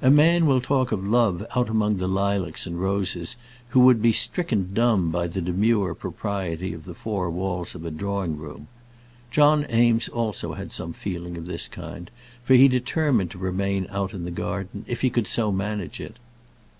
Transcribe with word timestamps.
A 0.00 0.12
man 0.12 0.46
will 0.46 0.60
talk 0.60 0.92
of 0.92 1.04
love 1.04 1.44
out 1.56 1.68
among 1.68 1.96
the 1.96 2.06
lilacs 2.06 2.66
and 2.68 2.80
roses, 2.80 3.34
who 3.70 3.80
would 3.80 4.00
be 4.00 4.12
stricken 4.12 4.70
dumb 4.72 5.10
by 5.10 5.26
the 5.26 5.40
demure 5.40 5.92
propriety 5.92 6.72
of 6.72 6.84
the 6.84 6.94
four 6.94 7.28
walls 7.28 7.74
of 7.74 7.84
a 7.84 7.90
drawing 7.90 8.36
room. 8.36 8.68
John 9.32 9.66
Eames 9.68 10.08
also 10.08 10.52
had 10.54 10.70
some 10.70 10.92
feeling 10.92 11.36
of 11.36 11.46
this 11.46 11.66
kind, 11.66 12.12
for 12.44 12.54
he 12.54 12.68
determined 12.68 13.32
to 13.32 13.38
remain 13.38 13.88
out 13.90 14.14
in 14.14 14.24
the 14.24 14.30
garden, 14.30 14.84
if 14.86 15.00
he 15.00 15.10
could 15.10 15.26
so 15.26 15.50
manage 15.50 16.00
it. 16.00 16.16